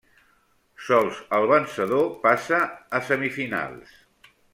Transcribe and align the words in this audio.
Sols 0.85 1.19
el 1.39 1.45
vencedor 1.51 2.07
passa 2.23 2.61
a 2.97 3.03
semifinals. 3.11 3.93